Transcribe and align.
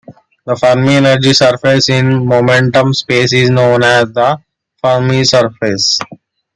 The 0.47 0.55
Fermi 0.55 0.95
energy 0.95 1.31
surface 1.31 1.87
in 1.89 2.25
momentum 2.25 2.91
space 2.91 3.33
is 3.33 3.51
known 3.51 3.83
as 3.83 4.11
the 4.11 4.41
Fermi 4.83 5.23
surface. 5.23 5.99